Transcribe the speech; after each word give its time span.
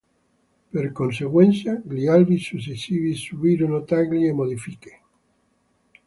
Per 0.71 0.91
conseguenza, 0.93 1.79
gli 1.87 2.07
albi 2.07 2.39
successivi 2.39 3.13
subirono 3.13 3.83
tagli 3.83 4.25
e 4.25 4.31
modifiche. 4.31 5.01